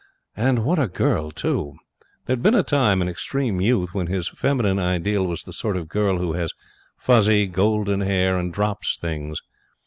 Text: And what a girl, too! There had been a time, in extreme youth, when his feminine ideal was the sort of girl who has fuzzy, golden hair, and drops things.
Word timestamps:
And 0.35 0.65
what 0.65 0.79
a 0.79 0.87
girl, 0.87 1.29
too! 1.29 1.75
There 2.25 2.35
had 2.35 2.41
been 2.41 2.55
a 2.55 2.63
time, 2.63 3.03
in 3.03 3.07
extreme 3.07 3.61
youth, 3.61 3.93
when 3.93 4.07
his 4.07 4.29
feminine 4.29 4.79
ideal 4.79 5.27
was 5.27 5.43
the 5.43 5.53
sort 5.53 5.77
of 5.77 5.89
girl 5.89 6.17
who 6.17 6.33
has 6.33 6.53
fuzzy, 6.97 7.45
golden 7.45 8.01
hair, 8.01 8.35
and 8.39 8.51
drops 8.51 8.97
things. 8.97 9.43